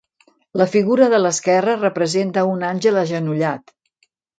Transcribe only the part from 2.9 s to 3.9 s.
agenollat.